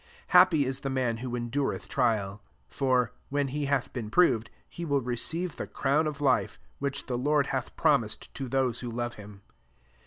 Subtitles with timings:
[0.29, 4.83] 12 Happy ia the man who endureth trial: for, when he hath been proved, he
[4.83, 8.89] will re ceive the crown of life, which [the LordJ hath promised to those who
[8.89, 9.43] love him.